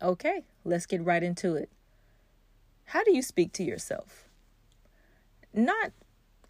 Okay, 0.00 0.44
let's 0.64 0.86
get 0.86 1.04
right 1.04 1.22
into 1.22 1.54
it. 1.56 1.70
How 2.84 3.02
do 3.02 3.14
you 3.14 3.22
speak 3.22 3.52
to 3.54 3.64
yourself? 3.64 4.28
Not 5.52 5.92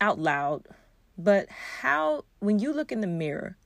out 0.01 0.19
loud, 0.19 0.67
but 1.17 1.49
how, 1.49 2.25
when 2.41 2.59
you 2.59 2.73
look 2.73 2.93
in 2.93 3.01
the 3.01 3.07
mirror, 3.07 3.57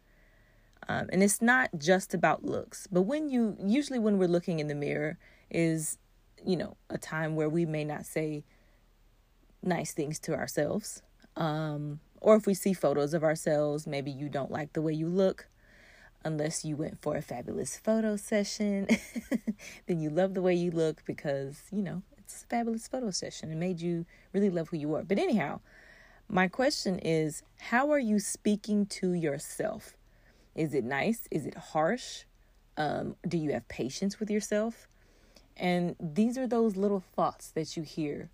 um, 0.88 1.08
and 1.12 1.22
it's 1.22 1.42
not 1.42 1.70
just 1.78 2.14
about 2.14 2.44
looks, 2.44 2.86
but 2.90 3.02
when 3.02 3.28
you, 3.28 3.56
usually 3.64 3.98
when 3.98 4.18
we're 4.18 4.28
looking 4.28 4.60
in 4.60 4.68
the 4.68 4.74
mirror, 4.74 5.18
is, 5.50 5.98
you 6.44 6.56
know, 6.56 6.76
a 6.88 6.98
time 6.98 7.34
where 7.34 7.48
we 7.48 7.66
may 7.66 7.84
not 7.84 8.06
say 8.06 8.44
nice 9.62 9.92
things 9.92 10.18
to 10.20 10.34
ourselves. 10.34 11.02
Um, 11.36 12.00
or 12.20 12.36
if 12.36 12.46
we 12.46 12.54
see 12.54 12.72
photos 12.72 13.14
of 13.14 13.24
ourselves, 13.24 13.86
maybe 13.86 14.10
you 14.10 14.28
don't 14.28 14.50
like 14.50 14.72
the 14.72 14.82
way 14.82 14.92
you 14.92 15.08
look, 15.08 15.48
unless 16.24 16.64
you 16.64 16.76
went 16.76 17.00
for 17.00 17.16
a 17.16 17.22
fabulous 17.22 17.76
photo 17.76 18.16
session. 18.16 18.86
then 19.86 20.00
you 20.00 20.10
love 20.10 20.34
the 20.34 20.42
way 20.42 20.54
you 20.54 20.70
look 20.70 21.04
because, 21.04 21.62
you 21.70 21.82
know, 21.82 22.02
it's 22.18 22.42
a 22.42 22.46
fabulous 22.46 22.88
photo 22.88 23.10
session. 23.10 23.50
It 23.50 23.56
made 23.56 23.80
you 23.80 24.06
really 24.32 24.50
love 24.50 24.68
who 24.68 24.76
you 24.76 24.94
are. 24.94 25.02
But 25.02 25.18
anyhow, 25.18 25.60
my 26.28 26.48
question 26.48 26.98
is 26.98 27.42
how 27.58 27.90
are 27.90 27.98
you 27.98 28.18
speaking 28.18 28.86
to 28.86 29.12
yourself? 29.12 29.96
Is 30.54 30.74
it 30.74 30.84
nice? 30.84 31.28
Is 31.30 31.46
it 31.46 31.56
harsh? 31.56 32.24
Um, 32.76 33.16
do 33.26 33.36
you 33.36 33.52
have 33.52 33.68
patience 33.68 34.18
with 34.18 34.30
yourself? 34.30 34.88
And 35.56 35.96
these 36.00 36.38
are 36.38 36.46
those 36.46 36.76
little 36.76 37.00
thoughts 37.14 37.50
that 37.50 37.76
you 37.76 37.82
hear 37.82 38.30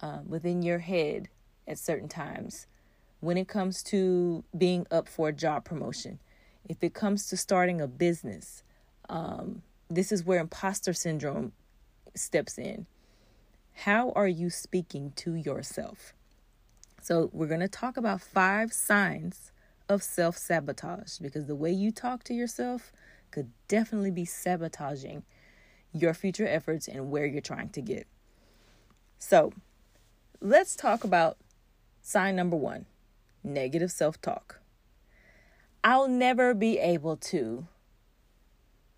uh, 0.00 0.20
within 0.26 0.62
your 0.62 0.78
head 0.78 1.28
at 1.66 1.78
certain 1.78 2.08
times 2.08 2.66
when 3.24 3.38
it 3.38 3.48
comes 3.48 3.82
to 3.82 4.44
being 4.56 4.86
up 4.90 5.08
for 5.08 5.28
a 5.28 5.32
job 5.32 5.64
promotion, 5.64 6.18
if 6.68 6.82
it 6.82 6.94
comes 6.94 7.26
to 7.28 7.36
starting 7.36 7.80
a 7.80 7.86
business, 7.86 8.62
um, 9.08 9.62
this 9.90 10.10
is 10.10 10.24
where 10.24 10.40
imposter 10.40 10.92
syndrome 10.92 11.52
steps 12.14 12.58
in. 12.58 12.86
How 13.74 14.12
are 14.12 14.28
you 14.28 14.50
speaking 14.50 15.12
to 15.16 15.34
yourself? 15.34 16.14
So, 17.02 17.28
we're 17.32 17.48
going 17.48 17.60
to 17.60 17.68
talk 17.68 17.96
about 17.96 18.22
five 18.22 18.72
signs 18.72 19.52
of 19.88 20.02
self 20.02 20.38
sabotage 20.38 21.18
because 21.18 21.46
the 21.46 21.54
way 21.54 21.70
you 21.70 21.90
talk 21.90 22.24
to 22.24 22.34
yourself 22.34 22.92
could 23.30 23.50
definitely 23.68 24.10
be 24.10 24.24
sabotaging 24.24 25.24
your 25.92 26.14
future 26.14 26.46
efforts 26.46 26.88
and 26.88 27.10
where 27.10 27.26
you're 27.26 27.40
trying 27.40 27.68
to 27.70 27.82
get. 27.82 28.06
So, 29.18 29.52
let's 30.40 30.76
talk 30.76 31.04
about 31.04 31.36
sign 32.00 32.36
number 32.36 32.56
one 32.56 32.86
negative 33.42 33.92
self 33.92 34.20
talk. 34.20 34.60
I'll 35.86 36.08
never 36.08 36.54
be 36.54 36.78
able 36.78 37.18
to. 37.18 37.68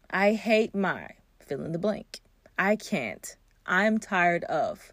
I 0.09 0.34
hate 0.34 0.73
my 0.73 1.09
fill 1.41 1.65
in 1.65 1.73
the 1.73 1.81
blank. 1.81 2.20
I 2.56 2.77
can't. 2.77 3.37
I'm 3.67 3.98
tired 3.98 4.45
of. 4.45 4.92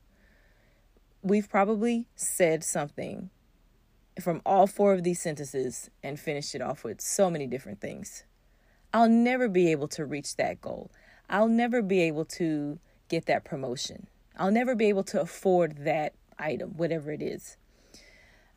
We've 1.21 1.47
probably 1.47 2.07
said 2.15 2.63
something 2.63 3.29
from 4.19 4.41
all 4.43 4.65
four 4.65 4.93
of 4.93 5.03
these 5.03 5.21
sentences 5.21 5.91
and 6.01 6.19
finished 6.19 6.55
it 6.55 6.63
off 6.63 6.83
with 6.83 6.99
so 6.99 7.29
many 7.29 7.45
different 7.45 7.79
things. 7.79 8.23
I'll 8.91 9.07
never 9.07 9.47
be 9.47 9.71
able 9.71 9.87
to 9.89 10.03
reach 10.03 10.35
that 10.37 10.61
goal. 10.61 10.89
I'll 11.29 11.47
never 11.47 11.83
be 11.83 12.01
able 12.01 12.25
to 12.25 12.79
get 13.07 13.27
that 13.27 13.45
promotion. 13.45 14.07
I'll 14.35 14.51
never 14.51 14.73
be 14.73 14.89
able 14.89 15.03
to 15.05 15.21
afford 15.21 15.85
that 15.85 16.13
item, 16.39 16.71
whatever 16.71 17.11
it 17.11 17.21
is. 17.21 17.55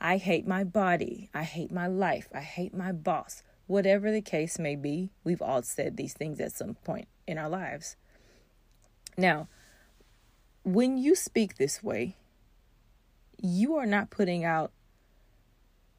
I 0.00 0.18
hate 0.18 0.46
my 0.46 0.64
body. 0.64 1.30
I 1.34 1.42
hate 1.42 1.72
my 1.72 1.86
life. 1.86 2.28
I 2.34 2.40
hate 2.40 2.74
my 2.74 2.92
boss. 2.92 3.42
Whatever 3.66 4.12
the 4.12 4.22
case 4.22 4.58
may 4.58 4.76
be, 4.76 5.10
we've 5.24 5.42
all 5.42 5.62
said 5.62 5.96
these 5.96 6.12
things 6.12 6.40
at 6.40 6.52
some 6.52 6.74
point 6.84 7.08
in 7.26 7.38
our 7.38 7.48
lives. 7.48 7.96
Now, 9.16 9.48
when 10.62 10.98
you 10.98 11.14
speak 11.14 11.56
this 11.56 11.82
way, 11.82 12.16
you 13.42 13.76
are 13.76 13.86
not 13.86 14.10
putting 14.10 14.44
out 14.44 14.72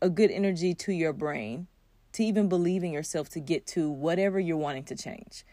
a 0.02 0.10
good 0.10 0.32
energy 0.32 0.74
to 0.74 0.94
your 0.94 1.14
brain 1.14 1.68
to 2.14 2.24
even 2.24 2.48
believe 2.48 2.84
in 2.84 2.92
yourself 2.92 3.30
to 3.30 3.40
get 3.40 3.66
to 3.68 3.90
whatever 3.90 4.40
you're 4.40 4.58
wanting 4.58 4.84
to 4.86 4.96
change. 4.96 5.44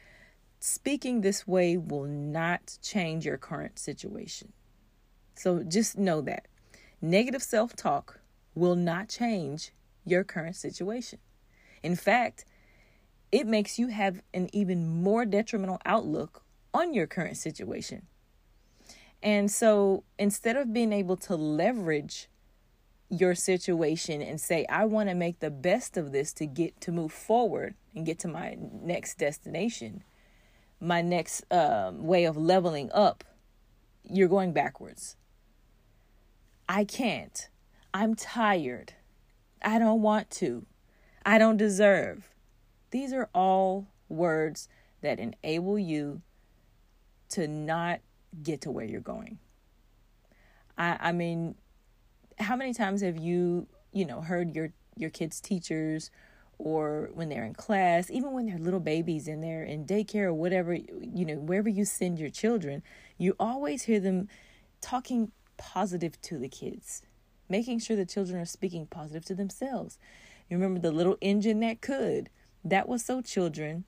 Speaking 0.60 1.20
this 1.20 1.46
way 1.46 1.76
will 1.76 2.04
not 2.04 2.78
change 2.82 3.26
your 3.26 3.36
current 3.36 3.78
situation. 3.78 4.52
So 5.34 5.62
just 5.62 5.98
know 5.98 6.20
that 6.22 6.46
negative 7.02 7.42
self 7.42 7.74
talk 7.76 8.20
will 8.54 8.76
not 8.76 9.08
change 9.08 9.72
your 10.04 10.24
current 10.24 10.56
situation. 10.56 11.18
In 11.82 11.96
fact, 11.96 12.44
it 13.32 13.46
makes 13.46 13.78
you 13.78 13.88
have 13.88 14.22
an 14.32 14.48
even 14.52 15.02
more 15.02 15.24
detrimental 15.24 15.80
outlook 15.84 16.42
on 16.72 16.94
your 16.94 17.06
current 17.06 17.36
situation. 17.36 18.06
And 19.22 19.50
so 19.50 20.04
instead 20.18 20.56
of 20.56 20.72
being 20.72 20.92
able 20.92 21.16
to 21.16 21.34
leverage 21.34 22.28
your 23.08 23.34
situation 23.34 24.22
and 24.22 24.40
say, 24.40 24.66
I 24.68 24.84
want 24.84 25.08
to 25.08 25.14
make 25.14 25.40
the 25.40 25.50
best 25.50 25.96
of 25.96 26.12
this 26.12 26.32
to 26.34 26.46
get 26.46 26.80
to 26.82 26.92
move 26.92 27.12
forward 27.12 27.74
and 27.94 28.04
get 28.04 28.18
to 28.20 28.28
my 28.28 28.56
next 28.58 29.18
destination, 29.18 30.02
my 30.80 31.00
next 31.00 31.44
um, 31.50 32.06
way 32.06 32.24
of 32.24 32.36
leveling 32.36 32.90
up, 32.92 33.24
you're 34.02 34.28
going 34.28 34.52
backwards. 34.52 35.16
I 36.68 36.84
can't. 36.84 37.48
I'm 37.94 38.16
tired. 38.16 38.92
I 39.62 39.78
don't 39.78 40.02
want 40.02 40.28
to. 40.32 40.66
I 41.24 41.38
don't 41.38 41.56
deserve. 41.56 42.28
These 42.90 43.12
are 43.12 43.30
all 43.32 43.86
words 44.08 44.68
that 45.00 45.20
enable 45.20 45.78
you 45.78 46.20
to 47.30 47.46
not 47.46 48.00
get 48.42 48.60
to 48.62 48.70
where 48.70 48.84
you're 48.84 49.00
going. 49.00 49.38
I, 50.76 50.98
I 51.00 51.12
mean, 51.12 51.54
how 52.38 52.56
many 52.56 52.74
times 52.74 53.00
have 53.02 53.16
you, 53.16 53.68
you 53.92 54.04
know, 54.04 54.20
heard 54.20 54.54
your 54.54 54.72
your 54.96 55.10
kids' 55.10 55.40
teachers 55.40 56.10
or 56.58 57.10
when 57.14 57.28
they're 57.28 57.44
in 57.44 57.54
class, 57.54 58.10
even 58.10 58.32
when 58.32 58.46
they're 58.46 58.58
little 58.58 58.80
babies 58.80 59.26
and 59.26 59.42
they're 59.42 59.64
in 59.64 59.84
daycare 59.84 60.26
or 60.26 60.34
whatever, 60.34 60.74
you 60.74 61.24
know, 61.24 61.34
wherever 61.34 61.68
you 61.68 61.84
send 61.84 62.18
your 62.18 62.30
children, 62.30 62.82
you 63.18 63.34
always 63.40 63.82
hear 63.82 63.98
them 63.98 64.28
talking 64.80 65.32
positive 65.56 66.20
to 66.22 66.38
the 66.38 66.48
kids, 66.48 67.02
making 67.48 67.78
sure 67.78 67.96
the 67.96 68.06
children 68.06 68.40
are 68.40 68.46
speaking 68.46 68.86
positive 68.86 69.24
to 69.26 69.34
themselves. 69.34 69.98
You 70.48 70.56
remember 70.56 70.80
the 70.80 70.92
little 70.92 71.16
engine 71.20 71.60
that 71.60 71.80
could? 71.80 72.30
That 72.64 72.88
was 72.88 73.04
so 73.04 73.20
children 73.20 73.84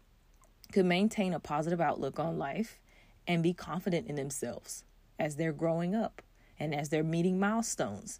could 0.72 0.86
maintain 0.86 1.32
a 1.32 1.40
positive 1.40 1.80
outlook 1.80 2.18
on 2.18 2.38
life 2.38 2.80
and 3.26 3.42
be 3.42 3.52
confident 3.52 4.08
in 4.08 4.16
themselves 4.16 4.84
as 5.18 5.36
they're 5.36 5.52
growing 5.52 5.94
up 5.94 6.22
and 6.58 6.74
as 6.74 6.88
they're 6.88 7.04
meeting 7.04 7.38
milestones. 7.38 8.18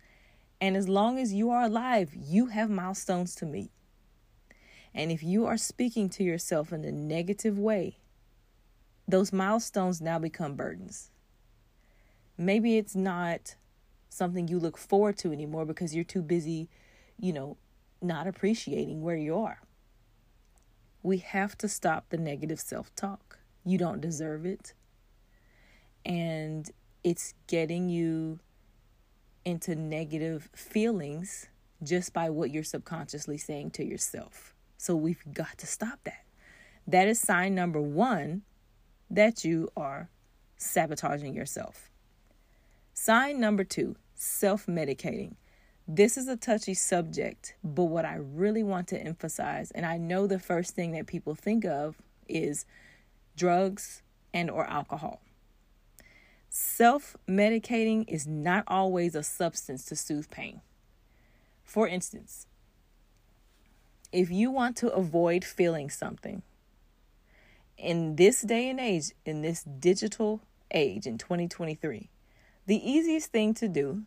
And 0.60 0.76
as 0.76 0.88
long 0.88 1.18
as 1.18 1.32
you 1.32 1.50
are 1.50 1.64
alive, 1.64 2.12
you 2.14 2.46
have 2.46 2.70
milestones 2.70 3.34
to 3.36 3.46
meet. 3.46 3.70
And 4.94 5.12
if 5.12 5.22
you 5.22 5.44
are 5.46 5.58
speaking 5.58 6.08
to 6.10 6.24
yourself 6.24 6.72
in 6.72 6.84
a 6.84 6.92
negative 6.92 7.58
way, 7.58 7.98
those 9.06 9.32
milestones 9.32 10.00
now 10.00 10.18
become 10.18 10.54
burdens. 10.54 11.10
Maybe 12.38 12.78
it's 12.78 12.96
not 12.96 13.56
something 14.16 14.48
you 14.48 14.58
look 14.58 14.78
forward 14.78 15.18
to 15.18 15.32
anymore 15.32 15.64
because 15.64 15.94
you're 15.94 16.04
too 16.04 16.22
busy, 16.22 16.68
you 17.18 17.32
know, 17.32 17.56
not 18.00 18.26
appreciating 18.26 19.02
where 19.02 19.16
you 19.16 19.36
are. 19.36 19.60
We 21.02 21.18
have 21.18 21.56
to 21.58 21.68
stop 21.68 22.06
the 22.08 22.16
negative 22.16 22.60
self 22.60 22.94
talk. 22.96 23.38
You 23.64 23.78
don't 23.78 24.00
deserve 24.00 24.46
it. 24.46 24.74
And 26.04 26.70
it's 27.04 27.34
getting 27.46 27.88
you 27.88 28.40
into 29.44 29.74
negative 29.76 30.48
feelings 30.54 31.48
just 31.82 32.12
by 32.12 32.30
what 32.30 32.50
you're 32.50 32.64
subconsciously 32.64 33.38
saying 33.38 33.70
to 33.72 33.84
yourself. 33.84 34.54
So 34.76 34.96
we've 34.96 35.22
got 35.32 35.58
to 35.58 35.66
stop 35.66 36.00
that. 36.04 36.24
That 36.86 37.08
is 37.08 37.20
sign 37.20 37.54
number 37.54 37.80
one 37.80 38.42
that 39.10 39.44
you 39.44 39.68
are 39.76 40.10
sabotaging 40.56 41.34
yourself. 41.34 41.90
Sign 42.92 43.40
number 43.40 43.62
two 43.62 43.96
self 44.16 44.66
medicating. 44.66 45.34
This 45.86 46.16
is 46.16 46.26
a 46.26 46.36
touchy 46.36 46.74
subject, 46.74 47.54
but 47.62 47.84
what 47.84 48.04
I 48.04 48.16
really 48.16 48.64
want 48.64 48.88
to 48.88 48.98
emphasize, 49.00 49.70
and 49.70 49.86
I 49.86 49.98
know 49.98 50.26
the 50.26 50.40
first 50.40 50.74
thing 50.74 50.92
that 50.92 51.06
people 51.06 51.36
think 51.36 51.64
of 51.64 51.96
is 52.28 52.66
drugs 53.36 54.02
and 54.34 54.50
or 54.50 54.66
alcohol. 54.66 55.20
Self-medicating 56.48 58.04
is 58.08 58.26
not 58.26 58.64
always 58.66 59.14
a 59.14 59.22
substance 59.22 59.84
to 59.86 59.94
soothe 59.94 60.30
pain. 60.30 60.60
For 61.62 61.86
instance, 61.86 62.46
if 64.10 64.30
you 64.30 64.50
want 64.50 64.76
to 64.78 64.88
avoid 64.88 65.44
feeling 65.44 65.90
something, 65.90 66.42
in 67.76 68.16
this 68.16 68.40
day 68.40 68.70
and 68.70 68.80
age, 68.80 69.12
in 69.24 69.42
this 69.42 69.62
digital 69.62 70.40
age 70.72 71.06
in 71.06 71.18
2023, 71.18 72.08
the 72.66 72.90
easiest 72.90 73.30
thing 73.30 73.54
to 73.54 73.68
do 73.68 74.02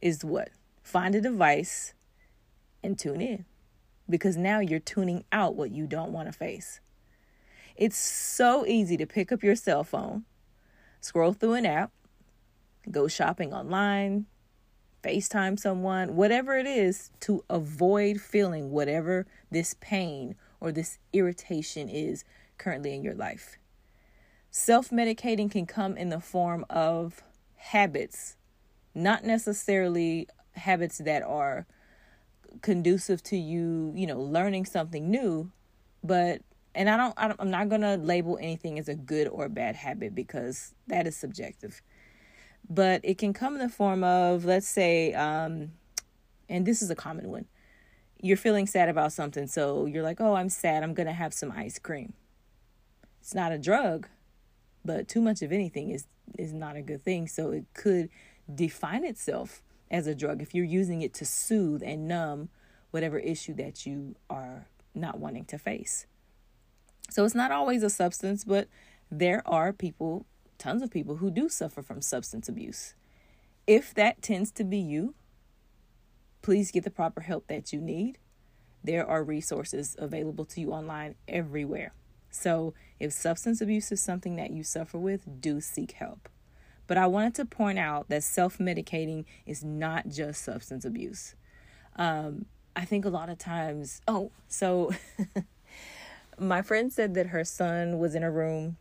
is 0.00 0.24
what? 0.24 0.50
Find 0.82 1.14
a 1.14 1.20
device 1.20 1.94
and 2.82 2.98
tune 2.98 3.20
in 3.20 3.44
because 4.08 4.36
now 4.36 4.60
you're 4.60 4.78
tuning 4.78 5.24
out 5.32 5.56
what 5.56 5.70
you 5.70 5.86
don't 5.86 6.12
want 6.12 6.28
to 6.28 6.32
face. 6.32 6.80
It's 7.76 7.96
so 7.96 8.64
easy 8.66 8.96
to 8.98 9.06
pick 9.06 9.32
up 9.32 9.42
your 9.42 9.56
cell 9.56 9.82
phone, 9.82 10.24
scroll 11.00 11.32
through 11.32 11.54
an 11.54 11.66
app, 11.66 11.90
go 12.90 13.08
shopping 13.08 13.52
online, 13.52 14.26
FaceTime 15.02 15.58
someone, 15.58 16.14
whatever 16.16 16.56
it 16.56 16.66
is 16.66 17.10
to 17.20 17.44
avoid 17.50 18.20
feeling 18.20 18.70
whatever 18.70 19.26
this 19.50 19.74
pain 19.80 20.36
or 20.60 20.70
this 20.70 20.98
irritation 21.12 21.88
is 21.88 22.24
currently 22.58 22.94
in 22.94 23.02
your 23.02 23.14
life. 23.14 23.58
Self 24.50 24.90
medicating 24.90 25.50
can 25.50 25.66
come 25.66 25.96
in 25.96 26.10
the 26.10 26.20
form 26.20 26.64
of 26.70 27.22
habits, 27.64 28.36
not 28.94 29.24
necessarily 29.24 30.28
habits 30.52 30.98
that 30.98 31.22
are 31.22 31.66
conducive 32.60 33.22
to 33.22 33.36
you, 33.36 33.92
you 33.96 34.06
know, 34.06 34.20
learning 34.20 34.66
something 34.66 35.10
new, 35.10 35.50
but 36.02 36.42
and 36.74 36.90
I 36.90 36.96
don't, 36.96 37.14
I 37.16 37.28
don't 37.28 37.40
I'm 37.40 37.50
not 37.50 37.68
going 37.68 37.80
to 37.80 37.96
label 37.96 38.36
anything 38.38 38.78
as 38.78 38.88
a 38.88 38.94
good 38.94 39.28
or 39.28 39.48
bad 39.48 39.76
habit 39.76 40.14
because 40.14 40.74
that 40.88 41.06
is 41.06 41.16
subjective. 41.16 41.80
But 42.68 43.00
it 43.02 43.16
can 43.16 43.32
come 43.32 43.54
in 43.54 43.60
the 43.60 43.68
form 43.68 44.04
of 44.04 44.44
let's 44.44 44.68
say 44.68 45.14
um 45.14 45.72
and 46.48 46.66
this 46.66 46.82
is 46.82 46.90
a 46.90 46.94
common 46.94 47.30
one. 47.30 47.46
You're 48.20 48.36
feeling 48.36 48.66
sad 48.66 48.88
about 48.88 49.12
something, 49.12 49.46
so 49.46 49.86
you're 49.86 50.02
like, 50.02 50.20
"Oh, 50.20 50.34
I'm 50.34 50.48
sad. 50.48 50.82
I'm 50.82 50.94
going 50.94 51.06
to 51.06 51.12
have 51.12 51.34
some 51.34 51.52
ice 51.52 51.78
cream." 51.78 52.14
It's 53.20 53.34
not 53.34 53.52
a 53.52 53.58
drug, 53.58 54.08
but 54.84 55.08
too 55.08 55.20
much 55.20 55.42
of 55.42 55.52
anything 55.52 55.90
is 55.90 56.06
is 56.38 56.52
not 56.52 56.76
a 56.76 56.82
good 56.82 57.04
thing, 57.04 57.28
so 57.28 57.50
it 57.50 57.64
could 57.74 58.08
define 58.52 59.04
itself 59.04 59.62
as 59.90 60.06
a 60.06 60.14
drug 60.14 60.42
if 60.42 60.54
you're 60.54 60.64
using 60.64 61.02
it 61.02 61.14
to 61.14 61.24
soothe 61.24 61.82
and 61.82 62.08
numb 62.08 62.48
whatever 62.90 63.18
issue 63.18 63.54
that 63.54 63.84
you 63.84 64.14
are 64.30 64.66
not 64.94 65.18
wanting 65.18 65.44
to 65.44 65.58
face. 65.58 66.06
So 67.10 67.24
it's 67.24 67.34
not 67.34 67.52
always 67.52 67.82
a 67.82 67.90
substance, 67.90 68.44
but 68.44 68.68
there 69.10 69.42
are 69.46 69.72
people, 69.72 70.26
tons 70.58 70.82
of 70.82 70.90
people, 70.90 71.16
who 71.16 71.30
do 71.30 71.48
suffer 71.48 71.82
from 71.82 72.00
substance 72.00 72.48
abuse. 72.48 72.94
If 73.66 73.94
that 73.94 74.22
tends 74.22 74.50
to 74.52 74.64
be 74.64 74.78
you, 74.78 75.14
please 76.42 76.70
get 76.70 76.84
the 76.84 76.90
proper 76.90 77.22
help 77.22 77.46
that 77.48 77.72
you 77.72 77.80
need. 77.80 78.18
There 78.82 79.06
are 79.06 79.24
resources 79.24 79.96
available 79.98 80.44
to 80.46 80.60
you 80.60 80.72
online 80.72 81.14
everywhere. 81.26 81.92
So, 82.34 82.74
if 82.98 83.12
substance 83.12 83.60
abuse 83.60 83.92
is 83.92 84.02
something 84.02 84.34
that 84.36 84.50
you 84.50 84.64
suffer 84.64 84.98
with, 84.98 85.40
do 85.40 85.60
seek 85.60 85.92
help. 85.92 86.28
But 86.86 86.98
I 86.98 87.06
wanted 87.06 87.34
to 87.36 87.44
point 87.44 87.78
out 87.78 88.08
that 88.08 88.24
self 88.24 88.58
medicating 88.58 89.24
is 89.46 89.62
not 89.62 90.08
just 90.08 90.42
substance 90.44 90.84
abuse. 90.84 91.36
Um, 91.96 92.46
I 92.74 92.84
think 92.84 93.04
a 93.04 93.08
lot 93.08 93.28
of 93.28 93.38
times, 93.38 94.00
oh, 94.08 94.32
so 94.48 94.90
my 96.38 96.60
friend 96.60 96.92
said 96.92 97.14
that 97.14 97.28
her 97.28 97.44
son 97.44 97.98
was 97.98 98.16
in 98.16 98.24
a 98.24 98.30
room 98.30 98.76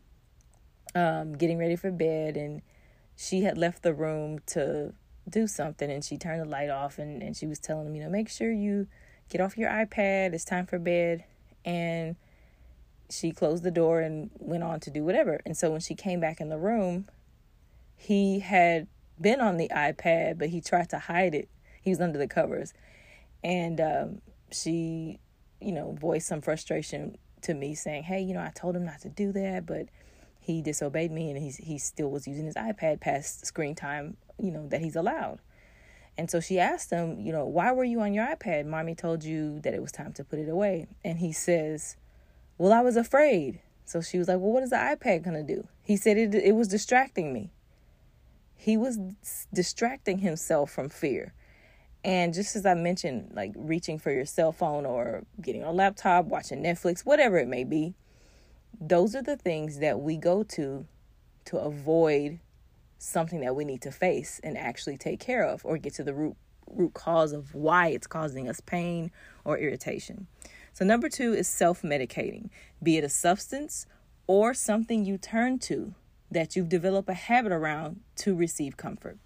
um, 0.96 1.34
getting 1.34 1.60
ready 1.60 1.76
for 1.76 1.92
bed 1.92 2.36
and 2.36 2.62
she 3.16 3.44
had 3.44 3.58
left 3.58 3.84
the 3.84 3.94
room 3.94 4.40
to 4.48 4.94
do 5.30 5.46
something 5.46 5.92
and 5.92 6.04
she 6.04 6.18
turned 6.18 6.42
the 6.42 6.46
light 6.46 6.72
off 6.72 6.98
and, 6.98 7.22
and 7.22 7.38
she 7.38 7.46
was 7.46 7.60
telling 7.60 7.86
him, 7.86 7.96
you 7.96 8.04
know, 8.04 8.10
make 8.10 8.30
sure 8.30 8.52
you 8.52 8.88
get 9.30 9.42
off 9.42 9.58
your 9.58 9.70
iPad, 9.70 10.34
it's 10.34 10.44
time 10.44 10.66
for 10.66 10.80
bed. 10.80 11.24
And 11.64 12.16
she 13.14 13.32
closed 13.32 13.64
the 13.64 13.72
door 13.72 14.02
and 14.02 14.30
went 14.40 14.64
on 14.64 14.80
to 14.82 14.90
do 14.90 15.04
whatever. 15.04 15.40
And 15.46 15.56
so 15.56 15.72
when 15.72 15.82
she 15.82 15.96
came 15.96 16.20
back 16.20 16.42
in 16.42 16.50
the 16.50 16.58
room, 16.58 17.08
he 17.96 18.40
had 18.40 18.88
been 19.20 19.40
on 19.40 19.58
the 19.58 19.70
iPad, 19.70 20.38
but 20.38 20.50
he 20.50 20.62
tried 20.62 20.90
to 20.90 21.00
hide 21.00 21.36
it. 21.36 21.50
He 21.82 21.90
was 21.90 22.02
under 22.02 22.18
the 22.18 22.28
covers. 22.28 22.74
And 23.44 23.80
um, 23.80 24.22
she, 24.52 25.20
you 25.62 25.72
know, 25.72 25.98
voiced 26.00 26.28
some 26.28 26.42
frustration 26.42 27.18
to 27.42 27.54
me 27.54 27.76
saying, 27.76 28.04
Hey, 28.04 28.22
you 28.22 28.34
know, 28.34 28.42
I 28.42 28.52
told 28.56 28.76
him 28.76 28.86
not 28.86 29.02
to 29.02 29.10
do 29.10 29.32
that, 29.34 29.66
but 29.66 29.88
he 30.40 30.62
disobeyed 30.62 31.12
me 31.12 31.30
and 31.30 31.42
he's, 31.42 31.58
he 31.58 31.78
still 31.78 32.10
was 32.10 32.28
using 32.28 32.46
his 32.46 32.56
iPad 32.56 33.00
past 33.00 33.46
screen 33.46 33.76
time, 33.76 34.18
you 34.42 34.52
know, 34.52 34.68
that 34.68 34.82
he's 34.82 34.96
allowed. 34.96 35.40
And 36.18 36.30
so 36.30 36.40
she 36.40 36.60
asked 36.60 36.92
him, 36.92 37.20
you 37.20 37.32
know, 37.32 37.46
why 37.46 37.72
were 37.72 37.84
you 37.84 38.02
on 38.02 38.14
your 38.14 38.26
iPad? 38.26 38.66
Mommy 38.66 38.94
told 38.94 39.24
you 39.24 39.60
that 39.62 39.74
it 39.74 39.82
was 39.82 39.92
time 39.92 40.14
to 40.14 40.24
put 40.24 40.40
it 40.40 40.50
away. 40.50 40.88
And 41.04 41.18
he 41.18 41.32
says, 41.32 41.98
Well, 42.58 42.72
I 42.74 42.82
was 42.82 42.96
afraid. 42.96 43.60
So 43.86 44.02
she 44.02 44.18
was 44.18 44.28
like, 44.28 44.40
Well, 44.40 44.52
what 44.52 44.64
is 44.64 44.70
the 44.70 44.78
iPad 44.78 45.24
going 45.24 45.46
to 45.46 45.56
do? 45.56 45.68
He 45.82 45.98
said 45.98 46.18
it, 46.18 46.34
it 46.36 46.56
was 46.56 46.68
distracting 46.68 47.34
me. 47.34 47.52
He 48.56 48.78
was 48.78 48.98
distracting 49.54 50.20
himself 50.20 50.72
from 50.72 50.90
fear. 50.90 51.34
And 52.06 52.34
just 52.34 52.56
as 52.56 52.66
I 52.66 52.74
mentioned, 52.74 53.32
like 53.34 53.54
reaching 53.56 53.98
for 53.98 54.12
your 54.12 54.26
cell 54.26 54.52
phone 54.52 54.86
or 54.86 55.24
getting 55.42 55.64
on 55.64 55.70
a 55.70 55.74
laptop, 55.74 56.26
watching 56.26 56.62
Netflix, 56.62 57.02
whatever 57.06 57.38
it 57.38 57.48
may 57.48 57.64
be, 57.64 57.96
those 58.80 59.16
are 59.16 59.22
the 59.22 59.38
things 59.38 59.80
that 59.80 60.00
we 60.00 60.18
go 60.18 60.44
to 60.44 60.86
to 61.46 61.58
avoid 61.58 62.40
something 62.98 63.42
that 63.42 63.56
we 63.56 63.66
need 63.66 63.82
to 63.82 63.92
face 63.92 64.40
and 64.44 64.58
actually 64.58 64.98
take 64.98 65.20
care 65.20 65.44
of 65.44 65.66
or 65.66 65.78
get 65.78 65.94
to 65.96 66.04
the 66.04 66.14
root 66.14 66.36
root 66.68 66.94
cause 66.94 67.34
of 67.34 67.54
why 67.54 67.90
it's 67.90 68.08
causing 68.08 68.48
us 68.48 68.60
pain 68.62 69.12
or 69.44 69.58
irritation. 69.58 70.28
So 70.74 70.84
number 70.84 71.08
2 71.08 71.34
is 71.34 71.48
self-medicating, 71.48 72.50
be 72.82 72.98
it 72.98 73.04
a 73.04 73.10
substance 73.10 73.86
or 74.26 74.54
something 74.54 75.06
you 75.06 75.18
turn 75.18 75.60
to 75.60 75.94
that 76.32 76.56
you've 76.56 76.70
developed 76.70 77.10
a 77.10 77.14
habit 77.14 77.52
around 77.52 78.02
to 78.18 78.36
receive 78.36 78.76
comfort. 78.76 79.20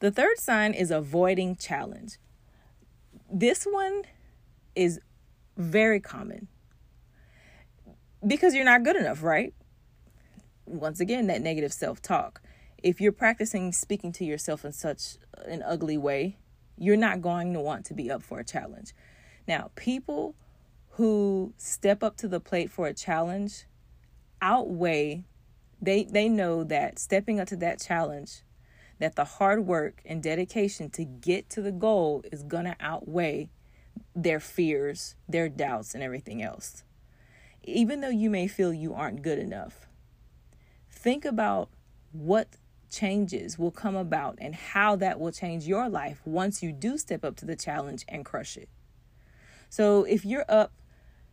The 0.00 0.10
third 0.10 0.38
sign 0.38 0.72
is 0.72 0.90
avoiding 0.90 1.56
challenge. 1.56 2.18
This 3.30 3.64
one 3.64 4.02
is 4.74 5.00
very 5.56 6.00
common 6.00 6.48
because 8.26 8.54
you're 8.54 8.64
not 8.64 8.84
good 8.84 8.96
enough, 8.96 9.22
right? 9.22 9.52
Once 10.64 11.00
again, 11.00 11.26
that 11.26 11.42
negative 11.42 11.72
self 11.72 12.00
talk. 12.00 12.40
If 12.82 13.00
you're 13.00 13.12
practicing 13.12 13.72
speaking 13.72 14.12
to 14.12 14.24
yourself 14.24 14.64
in 14.64 14.72
such 14.72 15.16
an 15.46 15.62
ugly 15.62 15.98
way, 15.98 16.36
you're 16.78 16.96
not 16.96 17.20
going 17.20 17.52
to 17.54 17.60
want 17.60 17.84
to 17.86 17.94
be 17.94 18.10
up 18.10 18.22
for 18.22 18.38
a 18.38 18.44
challenge. 18.44 18.94
Now, 19.48 19.70
people 19.74 20.34
who 20.90 21.54
step 21.56 22.02
up 22.02 22.18
to 22.18 22.28
the 22.28 22.38
plate 22.38 22.70
for 22.70 22.86
a 22.86 22.94
challenge 22.94 23.64
outweigh 24.40 25.24
they 25.80 26.04
they 26.04 26.28
know 26.28 26.64
that 26.64 26.98
stepping 26.98 27.40
up 27.40 27.48
to 27.48 27.56
that 27.56 27.80
challenge 27.80 28.42
that 28.98 29.14
the 29.16 29.24
hard 29.24 29.64
work 29.64 30.02
and 30.04 30.22
dedication 30.22 30.90
to 30.90 31.04
get 31.04 31.48
to 31.50 31.62
the 31.62 31.72
goal 31.72 32.24
is 32.32 32.42
going 32.42 32.64
to 32.64 32.76
outweigh 32.80 33.48
their 34.14 34.40
fears, 34.40 35.14
their 35.28 35.48
doubts 35.48 35.94
and 35.94 36.02
everything 36.02 36.42
else. 36.42 36.82
Even 37.62 38.00
though 38.00 38.08
you 38.08 38.28
may 38.28 38.48
feel 38.48 38.72
you 38.72 38.92
aren't 38.92 39.22
good 39.22 39.38
enough, 39.38 39.86
think 40.90 41.24
about 41.24 41.68
what 42.10 42.48
changes 42.90 43.56
will 43.56 43.70
come 43.70 43.94
about 43.94 44.36
and 44.40 44.54
how 44.54 44.96
that 44.96 45.20
will 45.20 45.30
change 45.30 45.66
your 45.66 45.88
life 45.88 46.20
once 46.24 46.60
you 46.60 46.72
do 46.72 46.98
step 46.98 47.24
up 47.24 47.36
to 47.36 47.44
the 47.44 47.56
challenge 47.56 48.04
and 48.08 48.24
crush 48.24 48.56
it. 48.56 48.68
So, 49.68 50.04
if 50.04 50.24
you're 50.24 50.44
up 50.48 50.72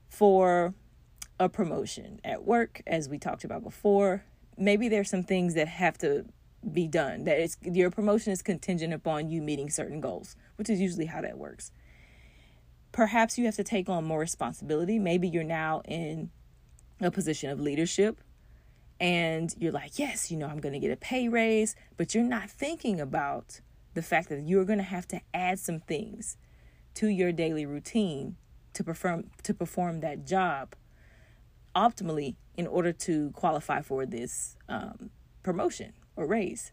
for 0.09 0.73
a 1.39 1.49
promotion 1.49 2.19
at 2.23 2.45
work, 2.45 2.81
as 2.87 3.09
we 3.09 3.17
talked 3.17 3.43
about 3.43 3.63
before, 3.63 4.23
maybe 4.57 4.87
there's 4.87 5.09
some 5.09 5.23
things 5.23 5.53
that 5.55 5.67
have 5.67 5.97
to 5.99 6.25
be 6.71 6.87
done 6.87 7.25
that 7.25 7.39
it's 7.39 7.57
your 7.61 7.91
promotion 7.91 8.33
is 8.33 8.41
contingent 8.41 8.91
upon 8.91 9.29
you 9.29 9.39
meeting 9.39 9.69
certain 9.69 10.01
goals 10.01 10.35
which 10.55 10.67
is 10.67 10.81
usually 10.81 11.05
how 11.05 11.21
that 11.21 11.37
works. 11.37 11.71
Perhaps 12.91 13.37
you 13.37 13.45
have 13.45 13.55
to 13.55 13.63
take 13.63 13.87
on 13.89 14.03
more 14.03 14.19
responsibility. 14.19 14.97
Maybe 14.97 15.27
you're 15.27 15.43
now 15.43 15.81
in 15.85 16.31
a 17.01 17.11
position 17.11 17.49
of 17.49 17.59
leadership 17.59 18.21
and 18.99 19.53
you're 19.59 19.71
like 19.71 19.99
yes 19.99 20.31
you 20.31 20.37
know 20.37 20.47
i'm 20.47 20.59
going 20.59 20.73
to 20.73 20.79
get 20.79 20.91
a 20.91 20.95
pay 20.95 21.27
raise 21.27 21.75
but 21.97 22.15
you're 22.15 22.23
not 22.23 22.49
thinking 22.49 22.99
about 22.99 23.59
the 23.93 24.01
fact 24.01 24.29
that 24.29 24.41
you're 24.41 24.65
going 24.65 24.79
to 24.79 24.83
have 24.83 25.07
to 25.07 25.19
add 25.33 25.59
some 25.59 25.79
things 25.79 26.37
to 26.95 27.07
your 27.07 27.31
daily 27.31 27.65
routine 27.65 28.37
to 28.73 28.83
perform 28.83 29.29
to 29.43 29.53
perform 29.53 30.01
that 30.01 30.25
job 30.25 30.75
optimally 31.75 32.35
in 32.55 32.67
order 32.67 32.91
to 32.91 33.31
qualify 33.31 33.81
for 33.81 34.05
this 34.05 34.57
um, 34.69 35.09
promotion 35.43 35.93
or 36.15 36.25
raise. 36.25 36.71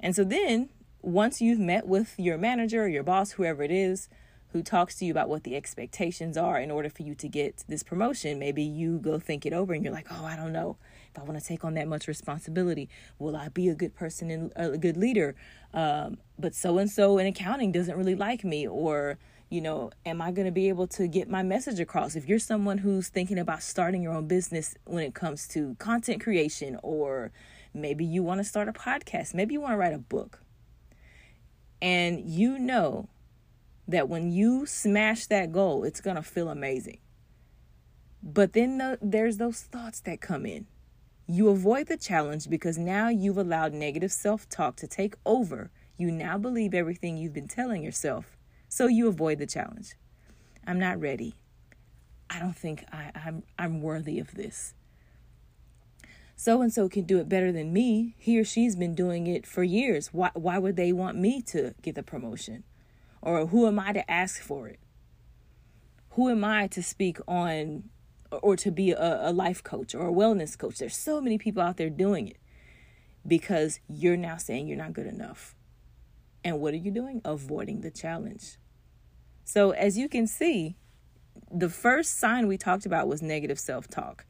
And 0.00 0.14
so 0.14 0.24
then, 0.24 0.70
once 1.02 1.40
you've 1.40 1.58
met 1.58 1.86
with 1.86 2.14
your 2.18 2.38
manager 2.38 2.84
or 2.84 2.88
your 2.88 3.02
boss, 3.02 3.32
whoever 3.32 3.62
it 3.62 3.70
is, 3.70 4.08
who 4.52 4.62
talks 4.62 4.96
to 4.96 5.04
you 5.04 5.12
about 5.12 5.28
what 5.28 5.44
the 5.44 5.54
expectations 5.54 6.36
are 6.36 6.58
in 6.58 6.70
order 6.70 6.88
for 6.88 7.02
you 7.02 7.14
to 7.16 7.28
get 7.28 7.64
this 7.68 7.82
promotion, 7.82 8.38
maybe 8.38 8.62
you 8.62 8.98
go 8.98 9.18
think 9.18 9.46
it 9.46 9.52
over 9.52 9.72
and 9.72 9.84
you're 9.84 9.92
like, 9.92 10.08
oh, 10.10 10.24
I 10.24 10.36
don't 10.36 10.52
know 10.52 10.76
if 11.10 11.18
I 11.18 11.24
want 11.24 11.38
to 11.38 11.44
take 11.44 11.64
on 11.64 11.74
that 11.74 11.88
much 11.88 12.08
responsibility. 12.08 12.88
Will 13.18 13.36
I 13.36 13.48
be 13.48 13.68
a 13.68 13.74
good 13.74 13.94
person 13.94 14.30
and 14.30 14.52
a 14.56 14.78
good 14.78 14.96
leader? 14.96 15.34
Um, 15.74 16.18
but 16.38 16.54
so 16.54 16.78
and 16.78 16.90
so 16.90 17.18
in 17.18 17.26
accounting 17.26 17.72
doesn't 17.72 17.96
really 17.96 18.14
like 18.14 18.44
me, 18.44 18.66
or 18.66 19.18
you 19.50 19.60
know, 19.60 19.90
am 20.04 20.20
I 20.20 20.30
going 20.30 20.46
to 20.46 20.52
be 20.52 20.68
able 20.68 20.86
to 20.88 21.08
get 21.08 21.28
my 21.28 21.42
message 21.42 21.80
across? 21.80 22.16
If 22.16 22.28
you're 22.28 22.38
someone 22.38 22.78
who's 22.78 23.08
thinking 23.08 23.38
about 23.38 23.62
starting 23.62 24.02
your 24.02 24.12
own 24.12 24.26
business 24.26 24.74
when 24.84 25.04
it 25.04 25.14
comes 25.14 25.48
to 25.48 25.74
content 25.78 26.22
creation, 26.22 26.78
or 26.82 27.32
maybe 27.72 28.04
you 28.04 28.22
want 28.22 28.40
to 28.40 28.44
start 28.44 28.68
a 28.68 28.72
podcast, 28.72 29.34
maybe 29.34 29.54
you 29.54 29.60
want 29.60 29.72
to 29.72 29.78
write 29.78 29.94
a 29.94 29.98
book, 29.98 30.42
and 31.80 32.20
you 32.20 32.58
know 32.58 33.08
that 33.86 34.08
when 34.08 34.30
you 34.30 34.66
smash 34.66 35.26
that 35.26 35.50
goal, 35.50 35.82
it's 35.82 36.02
going 36.02 36.16
to 36.16 36.22
feel 36.22 36.50
amazing. 36.50 36.98
But 38.22 38.52
then 38.52 38.78
the, 38.78 38.98
there's 39.00 39.38
those 39.38 39.62
thoughts 39.62 40.00
that 40.00 40.20
come 40.20 40.44
in. 40.44 40.66
You 41.30 41.50
avoid 41.50 41.88
the 41.88 41.98
challenge 41.98 42.48
because 42.48 42.78
now 42.78 43.10
you've 43.10 43.36
allowed 43.36 43.74
negative 43.74 44.10
self 44.10 44.48
talk 44.48 44.76
to 44.76 44.86
take 44.86 45.14
over. 45.26 45.70
You 45.98 46.10
now 46.10 46.38
believe 46.38 46.72
everything 46.72 47.18
you've 47.18 47.34
been 47.34 47.48
telling 47.48 47.82
yourself, 47.82 48.38
so 48.66 48.86
you 48.86 49.08
avoid 49.08 49.38
the 49.38 49.46
challenge. 49.46 49.94
I'm 50.66 50.78
not 50.78 50.98
ready. 50.98 51.34
I 52.30 52.38
don't 52.38 52.56
think 52.56 52.82
I, 52.90 53.10
I'm, 53.14 53.42
I'm 53.58 53.82
worthy 53.82 54.18
of 54.18 54.34
this. 54.34 54.72
So 56.34 56.62
and 56.62 56.72
so 56.72 56.88
can 56.88 57.04
do 57.04 57.18
it 57.18 57.28
better 57.28 57.52
than 57.52 57.74
me. 57.74 58.14
He 58.16 58.38
or 58.38 58.44
she's 58.44 58.74
been 58.74 58.94
doing 58.94 59.26
it 59.26 59.46
for 59.46 59.62
years. 59.62 60.08
Why, 60.14 60.30
why 60.32 60.56
would 60.56 60.76
they 60.76 60.92
want 60.92 61.18
me 61.18 61.42
to 61.42 61.74
get 61.82 61.94
the 61.94 62.02
promotion? 62.02 62.64
Or 63.20 63.48
who 63.48 63.66
am 63.66 63.78
I 63.78 63.92
to 63.92 64.10
ask 64.10 64.40
for 64.40 64.66
it? 64.68 64.78
Who 66.12 66.30
am 66.30 66.42
I 66.42 66.68
to 66.68 66.82
speak 66.82 67.18
on 67.28 67.90
or 68.30 68.56
to 68.56 68.70
be 68.70 68.92
a, 68.92 69.28
a 69.28 69.32
life 69.32 69.62
coach 69.62 69.94
or 69.94 70.08
a 70.08 70.12
wellness 70.12 70.56
coach? 70.56 70.78
There's 70.78 70.96
so 70.96 71.20
many 71.20 71.38
people 71.38 71.62
out 71.62 71.76
there 71.76 71.90
doing 71.90 72.28
it 72.28 72.38
because 73.26 73.80
you're 73.88 74.16
now 74.16 74.36
saying 74.36 74.68
you're 74.68 74.78
not 74.78 74.92
good 74.92 75.06
enough. 75.06 75.54
And 76.44 76.60
what 76.60 76.72
are 76.74 76.78
you 76.78 76.90
doing? 76.90 77.20
Avoiding 77.24 77.80
the 77.80 77.90
challenge. 77.90 78.56
So, 79.44 79.70
as 79.70 79.98
you 79.98 80.08
can 80.08 80.26
see, 80.26 80.76
the 81.50 81.68
first 81.68 82.18
sign 82.18 82.46
we 82.46 82.56
talked 82.56 82.86
about 82.86 83.08
was 83.08 83.22
negative 83.22 83.58
self 83.58 83.88
talk. 83.88 84.24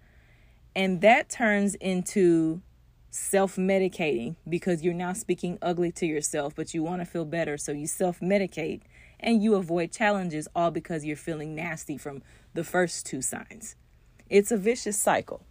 And 0.74 1.00
that 1.00 1.28
turns 1.28 1.74
into 1.76 2.62
self 3.10 3.56
medicating 3.56 4.36
because 4.48 4.82
you're 4.82 4.94
now 4.94 5.12
speaking 5.12 5.58
ugly 5.60 5.90
to 5.92 6.06
yourself, 6.06 6.54
but 6.54 6.74
you 6.74 6.82
want 6.82 7.00
to 7.00 7.06
feel 7.06 7.24
better. 7.24 7.56
So 7.56 7.72
you 7.72 7.86
self 7.86 8.20
medicate 8.20 8.82
and 9.20 9.42
you 9.42 9.54
avoid 9.54 9.92
challenges 9.92 10.46
all 10.54 10.70
because 10.70 11.04
you're 11.04 11.16
feeling 11.16 11.54
nasty 11.54 11.96
from 11.96 12.22
the 12.54 12.64
first 12.64 13.06
two 13.06 13.22
signs. 13.22 13.76
It's 14.28 14.50
a 14.50 14.56
vicious 14.56 14.98
cycle 14.98 15.42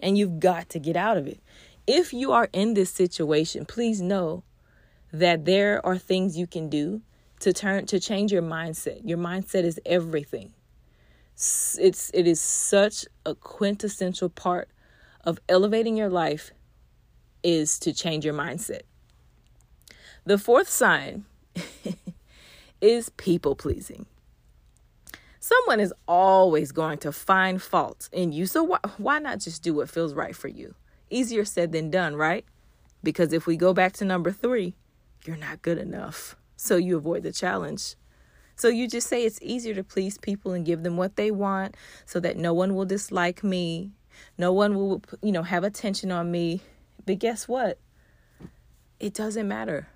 and 0.00 0.18
you've 0.18 0.40
got 0.40 0.68
to 0.70 0.78
get 0.78 0.96
out 0.96 1.16
of 1.16 1.26
it. 1.26 1.40
If 1.86 2.12
you 2.12 2.32
are 2.32 2.48
in 2.52 2.74
this 2.74 2.90
situation, 2.90 3.64
please 3.64 4.00
know 4.00 4.42
that 5.12 5.44
there 5.44 5.84
are 5.84 5.98
things 5.98 6.36
you 6.36 6.46
can 6.46 6.68
do 6.68 7.02
to 7.40 7.52
turn 7.52 7.86
to 7.86 7.98
change 7.98 8.32
your 8.32 8.42
mindset. 8.42 9.00
Your 9.04 9.18
mindset 9.18 9.64
is 9.64 9.80
everything. 9.84 10.52
It's 11.34 12.10
it 12.14 12.26
is 12.26 12.40
such 12.40 13.04
a 13.26 13.34
quintessential 13.34 14.28
part 14.28 14.68
of 15.24 15.38
elevating 15.48 15.96
your 15.96 16.08
life 16.08 16.52
is 17.42 17.78
to 17.80 17.92
change 17.92 18.24
your 18.24 18.34
mindset. 18.34 18.82
The 20.24 20.38
fourth 20.38 20.68
sign 20.68 21.24
is 22.80 23.08
people 23.10 23.56
pleasing. 23.56 24.06
Someone 25.52 25.80
is 25.80 25.92
always 26.08 26.72
going 26.72 26.96
to 26.98 27.12
find 27.12 27.60
faults 27.60 28.08
in 28.10 28.32
you. 28.32 28.46
So 28.46 28.62
why, 28.62 28.78
why 28.96 29.18
not 29.18 29.40
just 29.40 29.62
do 29.62 29.74
what 29.74 29.90
feels 29.90 30.14
right 30.14 30.34
for 30.34 30.48
you? 30.48 30.74
Easier 31.10 31.44
said 31.44 31.72
than 31.72 31.90
done, 31.90 32.16
right? 32.16 32.46
Because 33.02 33.34
if 33.34 33.46
we 33.46 33.56
go 33.56 33.74
back 33.74 33.92
to 33.94 34.04
number 34.04 34.30
three, 34.30 34.74
you're 35.26 35.36
not 35.36 35.60
good 35.60 35.76
enough 35.76 36.36
so 36.56 36.76
you 36.76 36.96
avoid 36.96 37.22
the 37.22 37.32
challenge. 37.32 37.96
So 38.56 38.68
you 38.68 38.88
just 38.88 39.08
say 39.08 39.24
it's 39.24 39.40
easier 39.42 39.74
to 39.74 39.84
please 39.84 40.16
people 40.16 40.52
and 40.52 40.64
give 40.64 40.84
them 40.84 40.96
what 40.96 41.16
they 41.16 41.30
want 41.30 41.76
so 42.06 42.18
that 42.20 42.36
no 42.36 42.54
one 42.54 42.74
will 42.74 42.86
dislike 42.86 43.44
me. 43.44 43.90
No 44.38 44.52
one 44.52 44.74
will, 44.74 45.02
you 45.20 45.32
know, 45.32 45.42
have 45.42 45.64
attention 45.64 46.10
on 46.10 46.30
me. 46.30 46.62
But 47.04 47.18
guess 47.18 47.46
what? 47.46 47.78
It 49.00 49.12
doesn't 49.12 49.48
matter. 49.48 49.88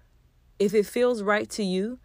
If 0.59 0.75
it 0.75 0.87
feels 0.87 1.23
right 1.23 1.49
to 1.51 1.63
you, 1.63 1.99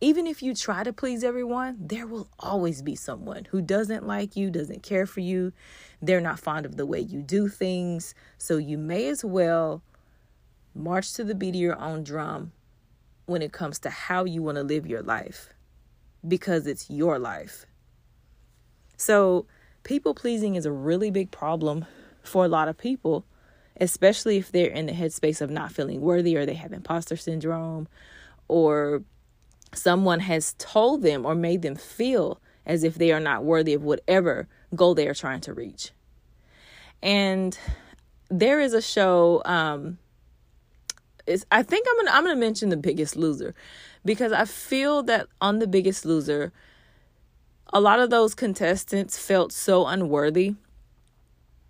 even 0.00 0.26
if 0.26 0.42
you 0.42 0.54
try 0.54 0.84
to 0.84 0.92
please 0.92 1.24
everyone, 1.24 1.76
there 1.80 2.06
will 2.06 2.28
always 2.38 2.82
be 2.82 2.94
someone 2.94 3.46
who 3.46 3.60
doesn't 3.60 4.06
like 4.06 4.36
you, 4.36 4.50
doesn't 4.50 4.82
care 4.82 5.06
for 5.06 5.20
you. 5.20 5.52
They're 6.00 6.20
not 6.20 6.38
fond 6.38 6.66
of 6.66 6.76
the 6.76 6.86
way 6.86 7.00
you 7.00 7.20
do 7.20 7.48
things. 7.48 8.14
So 8.38 8.58
you 8.58 8.78
may 8.78 9.08
as 9.08 9.24
well 9.24 9.82
march 10.74 11.12
to 11.14 11.24
the 11.24 11.34
beat 11.34 11.50
of 11.50 11.60
your 11.60 11.80
own 11.80 12.04
drum 12.04 12.52
when 13.26 13.42
it 13.42 13.52
comes 13.52 13.78
to 13.80 13.90
how 13.90 14.24
you 14.24 14.42
want 14.42 14.56
to 14.56 14.62
live 14.62 14.86
your 14.86 15.02
life 15.02 15.48
because 16.26 16.66
it's 16.66 16.88
your 16.88 17.18
life. 17.18 17.66
So, 18.96 19.46
people 19.84 20.14
pleasing 20.14 20.56
is 20.56 20.66
a 20.66 20.72
really 20.72 21.10
big 21.10 21.30
problem 21.30 21.84
for 22.22 22.44
a 22.44 22.48
lot 22.48 22.68
of 22.68 22.76
people, 22.76 23.24
especially 23.80 24.38
if 24.38 24.50
they're 24.50 24.70
in 24.70 24.86
the 24.86 24.92
headspace 24.92 25.40
of 25.40 25.50
not 25.50 25.72
feeling 25.72 26.00
worthy 26.00 26.36
or 26.36 26.46
they 26.46 26.54
have 26.54 26.72
imposter 26.72 27.16
syndrome 27.16 27.86
or 28.48 29.02
someone 29.74 30.20
has 30.20 30.54
told 30.58 31.02
them 31.02 31.26
or 31.26 31.34
made 31.34 31.62
them 31.62 31.76
feel 31.76 32.40
as 32.66 32.84
if 32.84 32.94
they 32.94 33.12
are 33.12 33.20
not 33.20 33.44
worthy 33.44 33.74
of 33.74 33.82
whatever 33.82 34.48
goal 34.74 34.94
they 34.94 35.08
are 35.08 35.14
trying 35.14 35.40
to 35.40 35.52
reach. 35.52 35.92
And 37.02 37.58
there 38.30 38.60
is 38.60 38.74
a 38.74 38.82
show 38.82 39.42
um 39.44 39.98
is 41.26 41.46
I 41.50 41.62
think 41.62 41.86
I'm 41.88 41.96
gonna 41.96 42.16
I'm 42.16 42.24
gonna 42.24 42.36
mention 42.36 42.68
the 42.68 42.76
biggest 42.76 43.16
loser 43.16 43.54
because 44.04 44.32
I 44.32 44.44
feel 44.44 45.02
that 45.04 45.26
on 45.40 45.58
the 45.58 45.66
biggest 45.66 46.04
loser, 46.04 46.52
a 47.72 47.80
lot 47.80 48.00
of 48.00 48.10
those 48.10 48.34
contestants 48.34 49.18
felt 49.18 49.52
so 49.52 49.86
unworthy 49.86 50.54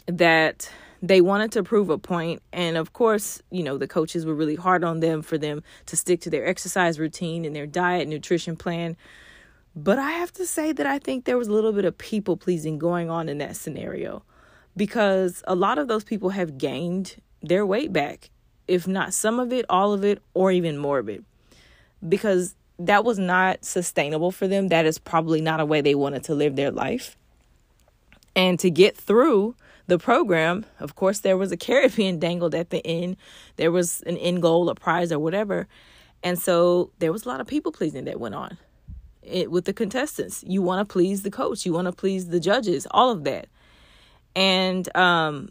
that 0.07 0.71
they 1.03 1.21
wanted 1.21 1.53
to 1.53 1.63
prove 1.63 1.91
a 1.91 1.99
point 1.99 2.43
and 2.53 2.77
of 2.77 2.93
course 2.93 3.43
you 3.51 3.63
know 3.63 3.79
the 3.79 3.89
coaches 3.89 4.27
were 4.27 4.35
really 4.35 4.57
hard 4.57 4.83
on 4.83 5.01
them 5.01 5.23
for 5.23 5.39
them 5.39 5.63
to 5.87 5.97
stick 5.97 6.21
to 6.21 6.31
their 6.31 6.47
exercise 6.47 6.99
routine 6.99 7.45
and 7.45 7.55
their 7.55 7.67
diet 7.67 8.09
nutrition 8.09 8.57
plan 8.57 8.97
but 9.77 9.99
i 9.99 10.11
have 10.11 10.33
to 10.33 10.45
say 10.45 10.73
that 10.73 10.87
i 10.87 10.99
think 10.99 11.25
there 11.25 11.39
was 11.39 11.49
a 11.49 11.53
little 11.53 11.73
bit 11.73 11.85
of 11.85 11.97
people 11.99 12.37
pleasing 12.37 12.79
going 12.79 13.09
on 13.11 13.29
in 13.29 13.39
that 13.39 13.57
scenario 13.57 14.23
because 14.77 15.43
a 15.47 15.55
lot 15.55 15.79
of 15.79 15.89
those 15.89 16.05
people 16.05 16.31
have 16.31 16.59
gained 16.59 17.17
their 17.43 17.65
weight 17.65 17.93
back 17.93 18.31
if 18.69 18.87
not 18.87 19.15
some 19.15 19.41
of 19.41 19.53
it, 19.53 19.65
all 19.69 19.93
of 19.93 20.05
it, 20.05 20.23
or 20.35 20.53
even 20.53 20.79
more 20.79 20.99
of 20.99 21.09
it. 21.09 21.25
Because 22.07 22.55
that 22.79 23.03
was 23.03 23.19
not 23.19 23.65
sustainable 23.65 24.31
for 24.31 24.47
them. 24.47 24.69
That 24.69 24.87
is 24.87 24.99
probably 24.99 25.41
not 25.41 25.59
a 25.59 25.65
way 25.65 25.81
they 25.81 25.95
wanted 25.95 26.23
to 26.25 26.35
live 26.35 26.55
their 26.55 26.71
life. 26.71 27.17
And 28.37 28.61
to 28.61 28.71
get 28.71 28.97
through 28.97 29.57
the 29.89 29.99
program, 29.99 30.65
of 30.79 30.95
course, 30.95 31.21
there 31.21 31.37
was 31.37 31.51
a 31.51 31.57
carrot 31.57 31.97
being 31.97 32.19
dangled 32.21 32.55
at 32.55 32.71
the 32.71 32.87
end. 32.87 33.17
There 33.57 33.73
was 33.73 34.03
an 34.03 34.17
end 34.17 34.43
goal, 34.43 34.69
a 34.69 34.75
prize, 34.75 35.11
or 35.11 35.19
whatever. 35.19 35.67
And 36.23 36.39
so 36.39 36.93
there 36.99 37.13
was 37.13 37.25
a 37.25 37.29
lot 37.29 37.41
of 37.41 37.47
people 37.47 37.73
pleasing 37.73 38.05
that 38.05 38.21
went 38.21 38.35
on 38.35 38.59
it, 39.23 39.51
with 39.51 39.65
the 39.65 39.73
contestants. 39.73 40.45
You 40.47 40.63
want 40.63 40.87
to 40.87 40.93
please 40.93 41.23
the 41.23 41.31
coach, 41.31 41.67
you 41.67 41.73
want 41.73 41.87
to 41.87 41.93
please 41.93 42.29
the 42.29 42.41
judges, 42.41 42.87
all 42.91 43.11
of 43.11 43.25
that. 43.25 43.49
And 44.37 44.95
um, 44.97 45.51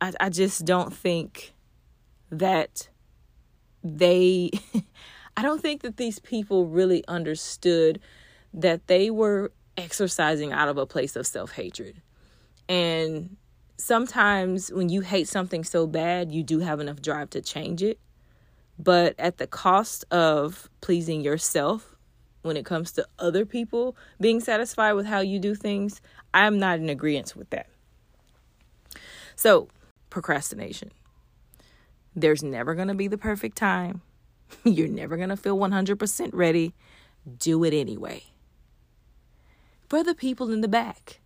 I, 0.00 0.12
I 0.20 0.28
just 0.30 0.64
don't 0.64 0.92
think 0.92 1.54
that 2.30 2.88
they 3.82 4.50
I 5.36 5.42
don't 5.42 5.60
think 5.60 5.82
that 5.82 5.96
these 5.96 6.18
people 6.18 6.66
really 6.66 7.04
understood 7.08 8.00
that 8.52 8.86
they 8.88 9.10
were 9.10 9.52
exercising 9.76 10.52
out 10.52 10.68
of 10.68 10.76
a 10.76 10.86
place 10.86 11.16
of 11.16 11.26
self-hatred. 11.26 12.02
And 12.68 13.36
sometimes 13.80 14.70
when 14.72 14.88
you 14.88 15.00
hate 15.00 15.28
something 15.28 15.64
so 15.64 15.86
bad, 15.86 16.32
you 16.32 16.42
do 16.42 16.60
have 16.60 16.80
enough 16.80 17.00
drive 17.00 17.30
to 17.30 17.40
change 17.40 17.82
it, 17.82 17.98
but 18.78 19.14
at 19.18 19.38
the 19.38 19.46
cost 19.46 20.04
of 20.10 20.68
pleasing 20.80 21.20
yourself 21.20 21.96
when 22.42 22.56
it 22.56 22.64
comes 22.64 22.92
to 22.92 23.06
other 23.18 23.44
people 23.44 23.96
being 24.20 24.40
satisfied 24.40 24.92
with 24.94 25.06
how 25.06 25.20
you 25.20 25.38
do 25.38 25.54
things, 25.54 26.00
I'm 26.32 26.58
not 26.58 26.78
in 26.78 26.88
agreement 26.88 27.36
with 27.36 27.50
that. 27.50 27.66
So, 29.36 29.68
procrastination. 30.10 30.90
There's 32.14 32.42
never 32.42 32.74
going 32.74 32.88
to 32.88 32.94
be 32.94 33.08
the 33.08 33.18
perfect 33.18 33.56
time. 33.56 34.02
You're 34.64 34.88
never 34.88 35.16
going 35.16 35.28
to 35.28 35.36
feel 35.36 35.56
100% 35.56 36.30
ready. 36.32 36.74
Do 37.38 37.62
it 37.64 37.74
anyway. 37.74 38.24
For 39.88 40.02
the 40.02 40.14
people 40.14 40.50
in 40.50 40.60
the 40.60 40.68
back, 40.68 41.20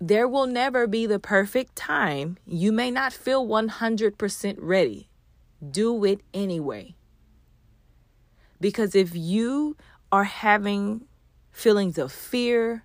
there 0.00 0.28
will 0.28 0.46
never 0.46 0.86
be 0.86 1.06
the 1.06 1.18
perfect 1.18 1.74
time. 1.74 2.38
You 2.46 2.72
may 2.72 2.90
not 2.90 3.12
feel 3.12 3.46
100% 3.46 4.56
ready. 4.58 5.08
Do 5.70 6.04
it 6.04 6.20
anyway. 6.32 6.94
Because 8.60 8.94
if 8.94 9.14
you 9.14 9.76
are 10.12 10.24
having 10.24 11.04
feelings 11.50 11.98
of 11.98 12.12
fear, 12.12 12.84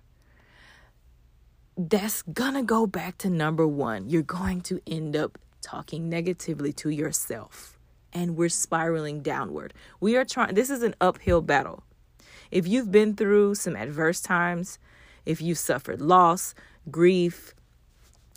that's 1.76 2.22
gonna 2.22 2.62
go 2.62 2.86
back 2.86 3.18
to 3.18 3.30
number 3.30 3.66
one. 3.66 4.08
You're 4.08 4.22
going 4.22 4.60
to 4.62 4.80
end 4.86 5.16
up 5.16 5.38
talking 5.60 6.08
negatively 6.08 6.72
to 6.72 6.90
yourself 6.90 7.78
and 8.12 8.36
we're 8.36 8.48
spiraling 8.48 9.22
downward. 9.22 9.74
We 10.00 10.16
are 10.16 10.24
trying, 10.24 10.54
this 10.54 10.70
is 10.70 10.82
an 10.82 10.94
uphill 11.00 11.42
battle. 11.42 11.82
If 12.50 12.68
you've 12.68 12.92
been 12.92 13.14
through 13.16 13.56
some 13.56 13.74
adverse 13.74 14.20
times, 14.20 14.78
if 15.26 15.40
you've 15.40 15.58
suffered 15.58 16.00
loss, 16.00 16.54
grief, 16.90 17.54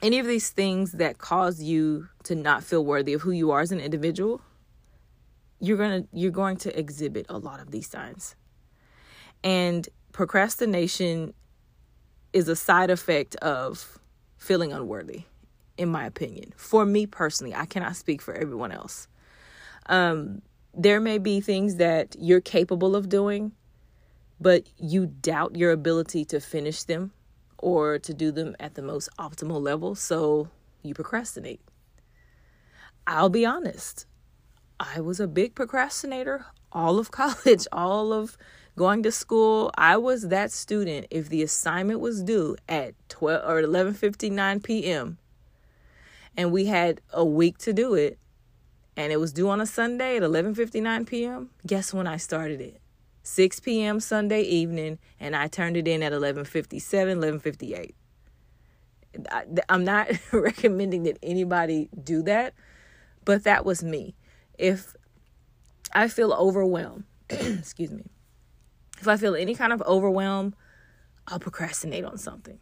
any 0.01 0.19
of 0.19 0.27
these 0.27 0.49
things 0.49 0.93
that 0.93 1.17
cause 1.17 1.61
you 1.61 2.09
to 2.23 2.35
not 2.35 2.63
feel 2.63 2.83
worthy 2.85 3.13
of 3.13 3.21
who 3.21 3.31
you 3.31 3.51
are 3.51 3.61
as 3.61 3.71
an 3.71 3.79
individual, 3.79 4.41
you're 5.59 5.77
going 5.77 6.03
to 6.03 6.09
you're 6.13 6.31
going 6.31 6.57
to 6.57 6.77
exhibit 6.77 7.25
a 7.29 7.37
lot 7.37 7.59
of 7.59 7.71
these 7.71 7.89
signs. 7.89 8.35
And 9.43 9.87
procrastination 10.11 11.33
is 12.33 12.47
a 12.47 12.55
side 12.55 12.89
effect 12.89 13.35
of 13.37 13.99
feeling 14.37 14.71
unworthy, 14.71 15.23
in 15.77 15.89
my 15.89 16.05
opinion. 16.05 16.53
For 16.55 16.85
me 16.85 17.05
personally, 17.05 17.55
I 17.55 17.65
cannot 17.65 17.95
speak 17.95 18.21
for 18.21 18.33
everyone 18.33 18.71
else. 18.71 19.07
Um, 19.87 20.41
there 20.73 20.99
may 20.99 21.17
be 21.17 21.41
things 21.41 21.77
that 21.77 22.15
you're 22.19 22.41
capable 22.41 22.95
of 22.95 23.09
doing, 23.09 23.53
but 24.39 24.67
you 24.77 25.07
doubt 25.07 25.55
your 25.55 25.71
ability 25.71 26.25
to 26.25 26.39
finish 26.39 26.83
them 26.83 27.13
or 27.59 27.99
to 27.99 28.13
do 28.13 28.31
them 28.31 28.55
at 28.59 28.75
the 28.75 28.81
most 28.81 29.09
optimal 29.17 29.61
level, 29.61 29.95
so 29.95 30.49
you 30.83 30.93
procrastinate. 30.93 31.61
I'll 33.05 33.29
be 33.29 33.45
honest, 33.45 34.05
I 34.79 34.99
was 34.99 35.19
a 35.19 35.27
big 35.27 35.55
procrastinator 35.55 36.45
all 36.71 36.99
of 36.99 37.11
college, 37.21 37.67
all 37.71 38.13
of 38.13 38.37
going 38.75 39.03
to 39.03 39.11
school. 39.11 39.71
I 39.77 39.97
was 39.97 40.29
that 40.29 40.51
student 40.51 41.07
if 41.09 41.29
the 41.29 41.43
assignment 41.43 41.99
was 41.99 42.23
due 42.23 42.55
at 42.69 42.93
12 43.09 43.49
or 43.49 43.61
11:59 43.61 44.63
p.m. 44.63 45.17
and 46.35 46.51
we 46.51 46.65
had 46.65 47.01
a 47.11 47.25
week 47.25 47.57
to 47.59 47.73
do 47.73 47.95
it 47.95 48.19
and 48.95 49.11
it 49.11 49.19
was 49.19 49.31
due 49.31 49.49
on 49.49 49.61
a 49.61 49.65
Sunday 49.65 50.17
at 50.17 50.23
11:59 50.23 51.07
p.m. 51.07 51.49
Guess 51.65 51.93
when 51.93 52.07
I 52.07 52.17
started 52.17 52.61
it? 52.61 52.79
6 53.27 53.59
p.m. 53.59 53.99
Sunday 53.99 54.41
evening 54.41 54.99
and 55.19 55.35
I 55.35 55.47
turned 55.47 55.75
it 55.75 55.85
in 55.87 56.01
at 56.01 56.13
11:57, 56.13 56.71
11:58. 57.41 57.93
I'm 59.67 59.83
not 59.83 60.07
recommending 60.31 61.03
that 61.03 61.17
anybody 61.21 61.89
do 62.01 62.23
that, 62.23 62.53
but 63.25 63.43
that 63.43 63.65
was 63.65 63.83
me. 63.83 64.15
If 64.57 64.95
I 65.93 66.07
feel 66.07 66.31
overwhelmed, 66.31 67.03
excuse 67.29 67.91
me, 67.91 68.05
if 68.99 69.07
I 69.09 69.17
feel 69.17 69.35
any 69.35 69.55
kind 69.55 69.73
of 69.73 69.81
overwhelm, 69.81 70.55
I'll 71.27 71.39
procrastinate 71.39 72.05
on 72.05 72.17
something. 72.17 72.59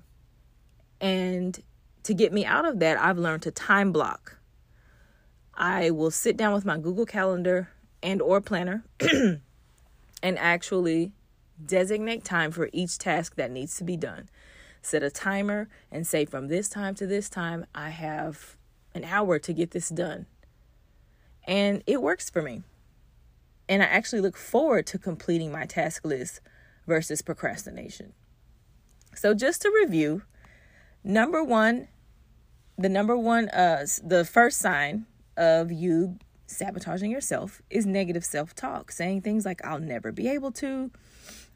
And 0.99 1.61
to 2.03 2.15
get 2.15 2.33
me 2.33 2.43
out 2.43 2.65
of 2.65 2.79
that, 2.79 2.99
I've 2.99 3.19
learned 3.19 3.43
to 3.43 3.51
time 3.51 3.91
block. 3.91 4.37
I 5.53 5.91
will 5.91 6.11
sit 6.11 6.35
down 6.35 6.53
with 6.53 6.65
my 6.65 6.79
Google 6.79 7.05
Calendar 7.05 7.69
and 8.01 8.19
or 8.21 8.41
planner 8.41 8.83
and 10.25 10.39
actually 10.39 11.11
designate 11.63 12.25
time 12.25 12.49
for 12.49 12.67
each 12.73 12.97
task 12.97 13.35
that 13.35 13.51
needs 13.51 13.77
to 13.77 13.83
be 13.83 13.95
done. 13.95 14.27
Set 14.81 15.03
a 15.03 15.11
timer 15.11 15.69
and 15.91 16.07
say 16.07 16.25
from 16.25 16.47
this 16.47 16.67
time 16.67 16.95
to 16.95 17.05
this 17.05 17.29
time 17.29 17.67
I 17.75 17.89
have 17.89 18.57
an 18.95 19.03
hour 19.03 19.37
to 19.37 19.53
get 19.53 19.69
this 19.69 19.89
done. 19.89 20.25
And 21.47 21.83
it 21.85 22.01
works 22.01 22.27
for 22.27 22.41
me. 22.41 22.63
And 23.69 23.83
I 23.83 23.85
actually 23.85 24.21
look 24.23 24.35
forward 24.35 24.87
to 24.87 24.97
completing 24.97 25.51
my 25.51 25.67
task 25.67 26.03
list 26.03 26.41
versus 26.87 27.21
procrastination. 27.21 28.13
So, 29.13 29.35
just 29.35 29.61
to 29.61 29.69
review, 29.69 30.23
number 31.03 31.43
one, 31.43 31.87
the 32.79 32.89
number 32.89 33.15
one, 33.15 33.49
uh, 33.49 33.85
the 34.03 34.25
first 34.25 34.57
sign 34.57 35.05
of 35.37 35.71
you 35.71 36.17
sabotaging 36.47 37.11
yourself 37.11 37.61
is 37.69 37.85
negative 37.85 38.25
self 38.25 38.53
talk, 38.55 38.91
saying 38.91 39.21
things 39.21 39.45
like, 39.45 39.63
I'll 39.65 39.79
never 39.79 40.11
be 40.11 40.27
able 40.29 40.51
to, 40.53 40.91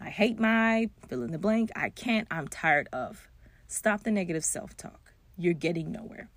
I 0.01 0.10
hate 0.10 0.39
my, 0.39 0.89
fill 1.08 1.24
in 1.24 1.31
the 1.31 1.38
blank, 1.38 1.72
I 1.75 1.89
can't, 1.89 2.27
I'm 2.31 2.48
tired 2.48 2.89
of. 2.91 3.27
Stop 3.67 4.03
the 4.03 4.12
negative 4.12 4.43
self 4.43 4.75
talk. 4.75 5.13
You're 5.38 5.53
getting 5.53 5.91
nowhere. 5.91 6.29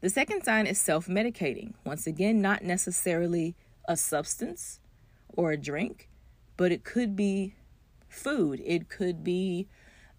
The 0.00 0.10
second 0.10 0.44
sign 0.44 0.66
is 0.66 0.80
self 0.80 1.06
medicating. 1.06 1.74
Once 1.84 2.06
again, 2.06 2.40
not 2.40 2.62
necessarily 2.62 3.56
a 3.86 3.96
substance 3.96 4.80
or 5.28 5.52
a 5.52 5.56
drink, 5.56 6.08
but 6.56 6.72
it 6.72 6.84
could 6.84 7.16
be 7.16 7.54
food, 8.08 8.62
it 8.64 8.88
could 8.88 9.22
be 9.22 9.68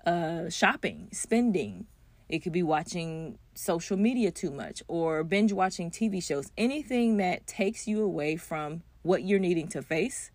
uh, 0.06 0.50
shopping, 0.50 1.10
spending, 1.12 1.86
it 2.28 2.40
could 2.40 2.54
be 2.54 2.64
watching 2.64 3.38
social 3.60 3.98
media 3.98 4.32
too 4.32 4.52
much 4.52 4.82
or 4.88 5.24
binge 5.24 5.52
watching 5.52 5.92
TV 5.92 6.24
shows, 6.24 6.50
anything 6.58 7.18
that 7.18 7.46
takes 7.46 7.88
you 7.88 8.02
away 8.02 8.38
from 8.38 8.82
what 9.02 9.24
you're 9.24 9.40
needing 9.40 9.68
to 9.68 9.82
face 9.82 10.32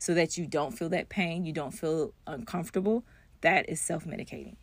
so 0.00 0.12
that 0.12 0.36
you 0.36 0.46
don't 0.46 0.76
feel 0.76 0.88
that 0.88 1.08
pain, 1.08 1.44
you 1.44 1.52
don't 1.52 1.70
feel 1.70 2.12
uncomfortable, 2.26 3.04
that 3.42 3.68
is 3.68 3.80
self 3.80 4.04
medicating. 4.04 4.56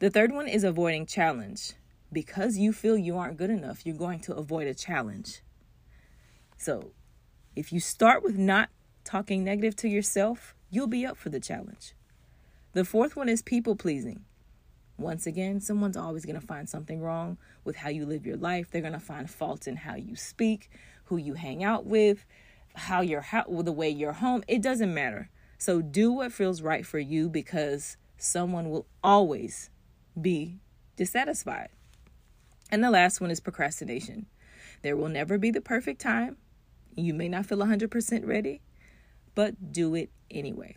The 0.00 0.10
third 0.10 0.32
one 0.32 0.48
is 0.48 0.64
avoiding 0.64 1.06
challenge. 1.06 1.74
Because 2.12 2.58
you 2.58 2.72
feel 2.72 2.96
you 2.96 3.18
aren't 3.18 3.38
good 3.38 3.50
enough, 3.50 3.84
you're 3.84 3.96
going 3.96 4.20
to 4.20 4.34
avoid 4.34 4.68
a 4.68 4.74
challenge. 4.74 5.42
So 6.56 6.92
if 7.56 7.72
you 7.72 7.80
start 7.80 8.22
with 8.22 8.38
not 8.38 8.68
talking 9.02 9.42
negative 9.42 9.74
to 9.76 9.88
yourself, 9.88 10.54
you'll 10.70 10.86
be 10.86 11.04
up 11.04 11.16
for 11.16 11.28
the 11.28 11.40
challenge. 11.40 11.94
The 12.72 12.84
fourth 12.84 13.16
one 13.16 13.28
is 13.28 13.42
people 13.42 13.74
pleasing. 13.74 14.24
Once 14.96 15.26
again, 15.26 15.60
someone's 15.60 15.96
always 15.96 16.24
going 16.24 16.40
to 16.40 16.46
find 16.46 16.68
something 16.68 17.00
wrong 17.00 17.36
with 17.64 17.76
how 17.76 17.88
you 17.88 18.06
live 18.06 18.24
your 18.24 18.36
life. 18.36 18.70
They're 18.70 18.80
going 18.80 18.92
to 18.92 19.00
find 19.00 19.28
fault 19.28 19.66
in 19.66 19.76
how 19.76 19.96
you 19.96 20.14
speak, 20.14 20.70
who 21.04 21.16
you 21.16 21.34
hang 21.34 21.64
out 21.64 21.84
with, 21.84 22.24
how 22.74 23.00
you're 23.00 23.20
how, 23.20 23.44
the 23.48 23.72
way 23.72 23.88
you're 23.88 24.12
home. 24.12 24.44
It 24.46 24.62
doesn't 24.62 24.94
matter. 24.94 25.30
So 25.58 25.82
do 25.82 26.12
what 26.12 26.32
feels 26.32 26.62
right 26.62 26.86
for 26.86 26.98
you 26.98 27.28
because 27.28 27.96
someone 28.18 28.70
will 28.70 28.86
always 29.02 29.70
be 30.20 30.58
dissatisfied. 30.96 31.70
And 32.70 32.82
the 32.82 32.90
last 32.90 33.20
one 33.20 33.30
is 33.30 33.40
procrastination. 33.40 34.26
There 34.82 34.96
will 34.96 35.08
never 35.08 35.38
be 35.38 35.50
the 35.50 35.60
perfect 35.60 36.00
time. 36.00 36.36
You 36.96 37.14
may 37.14 37.28
not 37.28 37.46
feel 37.46 37.58
100% 37.58 38.26
ready, 38.26 38.62
but 39.34 39.72
do 39.72 39.94
it 39.94 40.10
anyway. 40.30 40.76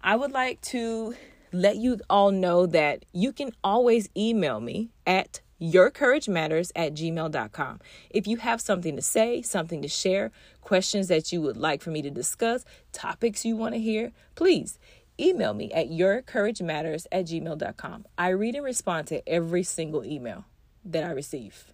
I 0.00 0.16
would 0.16 0.32
like 0.32 0.60
to 0.62 1.14
let 1.52 1.76
you 1.76 1.98
all 2.08 2.30
know 2.30 2.66
that 2.66 3.04
you 3.12 3.32
can 3.32 3.52
always 3.62 4.08
email 4.16 4.60
me 4.60 4.90
at 5.06 5.40
yourcouragematters 5.60 6.72
at 6.74 6.94
gmail.com. 6.94 7.80
If 8.10 8.26
you 8.26 8.38
have 8.38 8.60
something 8.60 8.96
to 8.96 9.02
say, 9.02 9.42
something 9.42 9.80
to 9.82 9.88
share, 9.88 10.32
questions 10.60 11.08
that 11.08 11.32
you 11.32 11.40
would 11.40 11.56
like 11.56 11.82
for 11.82 11.90
me 11.90 12.02
to 12.02 12.10
discuss, 12.10 12.64
topics 12.92 13.44
you 13.44 13.56
want 13.56 13.74
to 13.74 13.80
hear, 13.80 14.12
please 14.34 14.78
email 15.20 15.54
me 15.54 15.70
at 15.72 15.90
yourcouragematters 15.90 17.06
at 17.12 17.26
gmail.com. 17.26 18.06
I 18.18 18.28
read 18.30 18.56
and 18.56 18.64
respond 18.64 19.06
to 19.08 19.26
every 19.28 19.62
single 19.62 20.04
email 20.04 20.46
that 20.84 21.04
I 21.04 21.10
receive. 21.10 21.72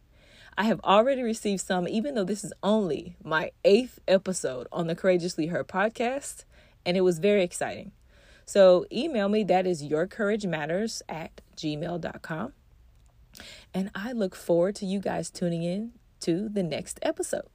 I 0.59 0.65
have 0.65 0.81
already 0.83 1.23
received 1.23 1.61
some, 1.61 1.87
even 1.87 2.15
though 2.15 2.25
this 2.25 2.43
is 2.43 2.53
only 2.63 3.17
my 3.23 3.53
eighth 3.65 4.01
episode 4.09 4.67
on 4.73 4.89
the 4.89 4.97
Courageously 4.97 5.47
Her 5.47 5.63
podcast, 5.63 6.45
and 6.85 6.97
it 6.97 7.03
was 7.03 7.21
very 7.21 7.45
exciting. 7.45 7.93
So 8.49 8.87
email 8.91 9.29
me, 9.29 9.45
that 9.45 9.67
is 9.67 9.83
yourcouragematters 9.83 11.03
at 11.07 11.43
gmail.com. 11.55 12.55
And 13.75 13.91
I 13.95 14.13
look 14.13 14.35
forward 14.35 14.75
to 14.77 14.87
you 14.87 15.01
guys 15.01 15.29
tuning 15.29 15.63
in 15.65 15.93
to 16.21 16.49
the 16.49 16.63
next 16.63 16.99
episode. 17.03 17.51